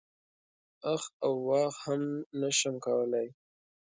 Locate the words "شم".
2.57-2.75